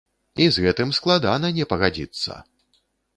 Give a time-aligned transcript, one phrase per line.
[0.43, 2.39] І з гэтым складана не пагадзіцца!